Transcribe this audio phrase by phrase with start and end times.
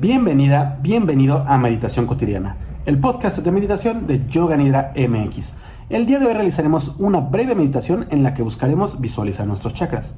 [0.00, 2.56] Bienvenida, bienvenido a Meditación Cotidiana,
[2.86, 5.54] el podcast de meditación de Yoga Nidra MX.
[5.90, 10.12] El día de hoy realizaremos una breve meditación en la que buscaremos visualizar nuestros chakras.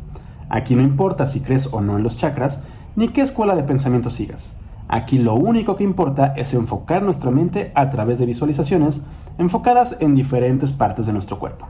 [0.51, 2.61] Aquí no importa si crees o no en los chakras,
[2.95, 4.53] ni qué escuela de pensamiento sigas.
[4.87, 9.01] Aquí lo único que importa es enfocar nuestra mente a través de visualizaciones
[9.39, 11.69] enfocadas en diferentes partes de nuestro cuerpo.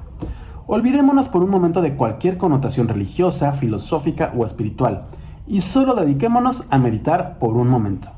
[0.66, 5.06] Olvidémonos por un momento de cualquier connotación religiosa, filosófica o espiritual
[5.46, 8.10] y solo dediquémonos a meditar por un momento.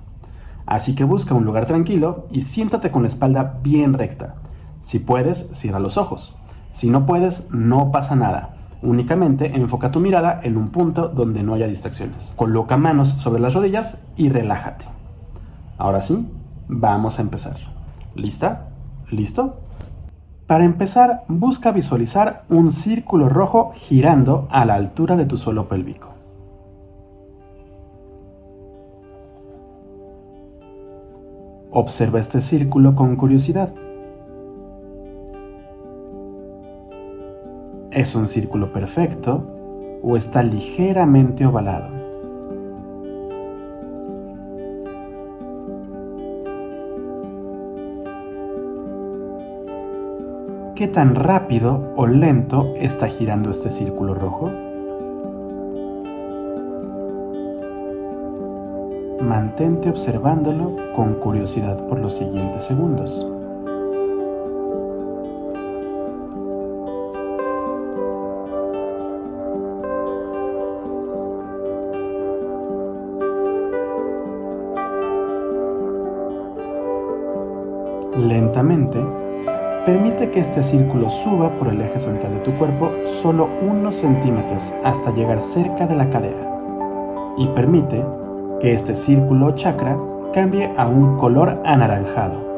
[0.66, 4.36] Así que busca un lugar tranquilo y siéntate con la espalda bien recta.
[4.80, 6.36] Si puedes, cierra los ojos.
[6.70, 8.56] Si no puedes, no pasa nada.
[8.82, 12.32] Únicamente enfoca tu mirada en un punto donde no haya distracciones.
[12.36, 14.86] Coloca manos sobre las rodillas y relájate.
[15.78, 16.28] Ahora sí,
[16.68, 17.56] vamos a empezar.
[18.14, 18.70] ¿Lista?
[19.10, 19.60] ¿Listo?
[20.46, 26.11] Para empezar, busca visualizar un círculo rojo girando a la altura de tu suelo pélvico.
[31.74, 33.72] Observa este círculo con curiosidad.
[37.90, 39.46] ¿Es un círculo perfecto
[40.02, 41.88] o está ligeramente ovalado?
[50.74, 54.50] ¿Qué tan rápido o lento está girando este círculo rojo?
[59.22, 63.26] Mantente observándolo con curiosidad por los siguientes segundos.
[78.18, 78.98] Lentamente,
[79.86, 84.72] permite que este círculo suba por el eje central de tu cuerpo solo unos centímetros
[84.84, 86.48] hasta llegar cerca de la cadera
[87.38, 88.04] y permite
[88.62, 89.98] que este círculo chakra
[90.32, 92.52] cambie a un color anaranjado.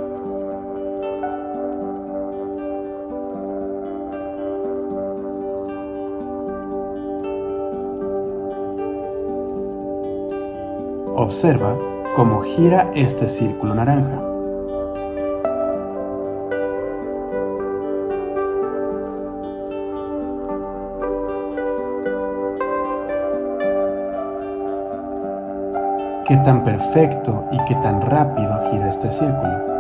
[11.17, 11.75] Observa
[12.15, 14.34] cómo gira este círculo naranja.
[26.25, 29.75] Qué tan perfecto y qué tan rápido gira este círculo.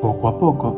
[0.00, 0.76] Poco a poco,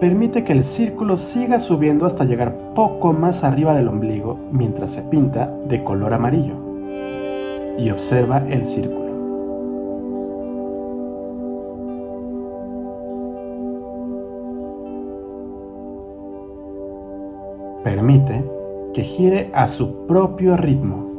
[0.00, 5.02] permite que el círculo siga subiendo hasta llegar poco más arriba del ombligo mientras se
[5.02, 6.61] pinta de color amarillo
[7.78, 9.02] y observa el círculo.
[17.82, 18.44] Permite
[18.94, 21.10] que gire a su propio ritmo.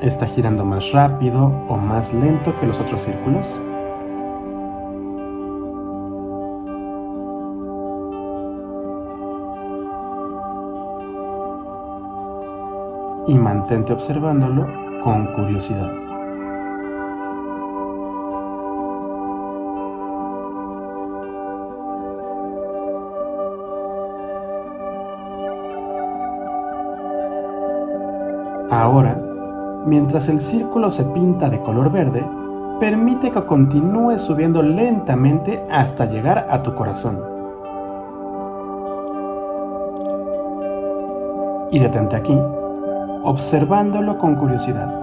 [0.00, 3.60] ¿Está girando más rápido o más lento que los otros círculos?
[13.30, 14.66] Y mantente observándolo
[15.04, 15.92] con curiosidad.
[28.68, 29.16] Ahora,
[29.86, 32.26] mientras el círculo se pinta de color verde,
[32.80, 37.20] permite que continúe subiendo lentamente hasta llegar a tu corazón.
[41.70, 42.36] Y detente aquí
[43.22, 44.94] observándolo con curiosidad.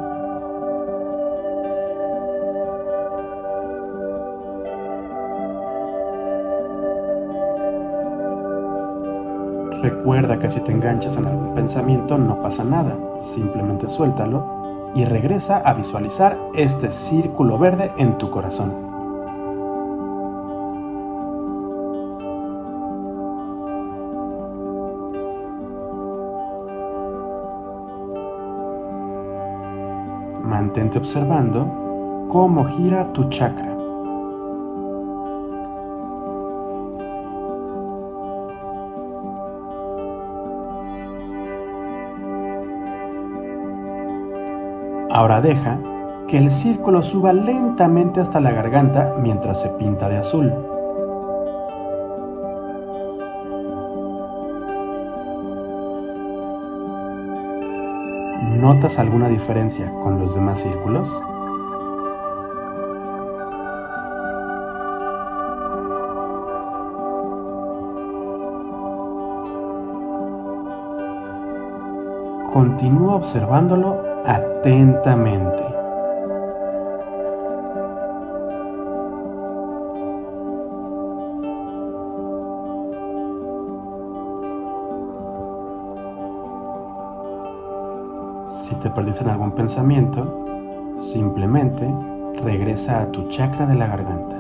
[9.81, 15.58] Recuerda que si te enganchas en algún pensamiento no pasa nada, simplemente suéltalo y regresa
[15.59, 18.86] a visualizar este círculo verde en tu corazón.
[30.47, 33.76] Mantente observando cómo gira tu chakra.
[45.09, 45.79] Ahora deja
[46.28, 50.77] que el círculo suba lentamente hasta la garganta mientras se pinta de azul.
[58.67, 61.23] ¿Notas alguna diferencia con los demás círculos?
[72.52, 75.77] Continúa observándolo atentamente.
[88.67, 90.43] Si te perdiste en algún pensamiento,
[90.97, 91.90] simplemente
[92.43, 94.35] regresa a tu chakra de la garganta.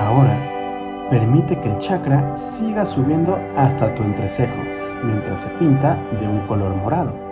[0.00, 0.38] Ahora,
[1.10, 4.56] permite que el chakra siga subiendo hasta tu entrecejo,
[5.04, 7.25] mientras se pinta de un color morado.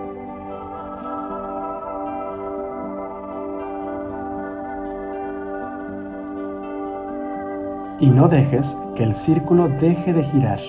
[8.01, 10.61] Y no dejes que el círculo deje de girar.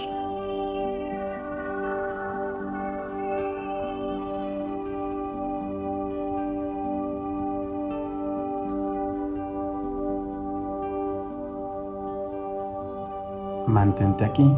[13.67, 14.55] Mantente aquí,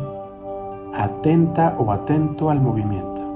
[0.93, 3.26] atenta o atento al movimiento.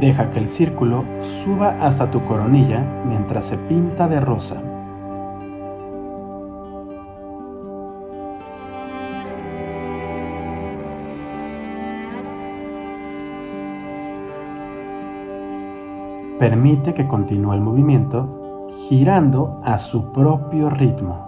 [0.00, 4.62] Deja que el círculo suba hasta tu coronilla mientras se pinta de rosa.
[16.38, 21.27] Permite que continúe el movimiento girando a su propio ritmo.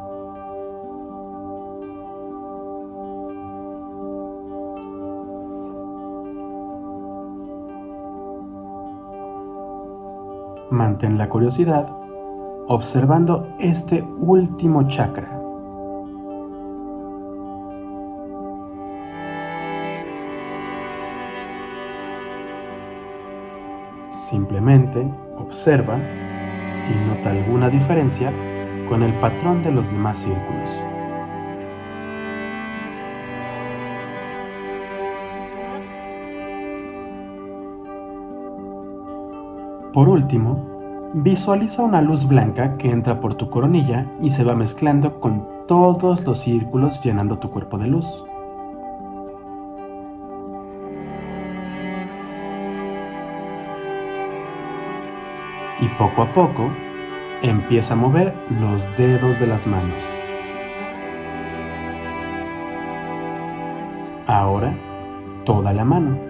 [10.70, 11.88] Mantén la curiosidad
[12.68, 15.28] observando este último chakra.
[24.08, 28.32] Simplemente observa y nota alguna diferencia
[28.88, 30.89] con el patrón de los demás círculos.
[39.92, 45.18] Por último, visualiza una luz blanca que entra por tu coronilla y se va mezclando
[45.18, 48.24] con todos los círculos llenando tu cuerpo de luz.
[55.80, 56.70] Y poco a poco
[57.42, 60.04] empieza a mover los dedos de las manos.
[64.28, 64.72] Ahora
[65.44, 66.29] toda la mano.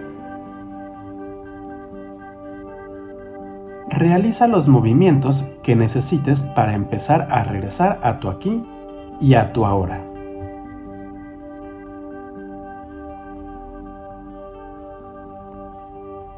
[3.91, 8.63] Realiza los movimientos que necesites para empezar a regresar a tu aquí
[9.19, 10.01] y a tu ahora.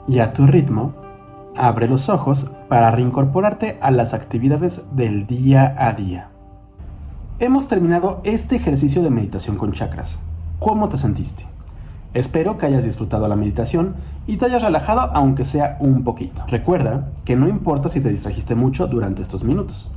[0.07, 0.95] Y a tu ritmo,
[1.55, 6.29] abre los ojos para reincorporarte a las actividades del día a día.
[7.37, 10.17] Hemos terminado este ejercicio de meditación con chakras.
[10.57, 11.52] ¿Cómo te sentiste?
[12.13, 13.95] Espero que hayas disfrutado la meditación
[14.27, 16.43] y te hayas relajado aunque sea un poquito.
[16.47, 19.91] Recuerda que no importa si te distrajiste mucho durante estos minutos.